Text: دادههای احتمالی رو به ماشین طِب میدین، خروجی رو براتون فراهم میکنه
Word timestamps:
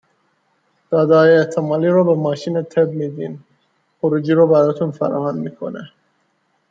دادههای 0.89 1.37
احتمالی 1.37 1.87
رو 1.87 2.03
به 2.03 2.15
ماشین 2.21 2.63
طِب 2.63 2.89
میدین، 2.89 3.39
خروجی 4.01 4.33
رو 4.33 4.47
براتون 4.47 4.91
فراهم 4.91 5.35
میکنه 5.37 5.89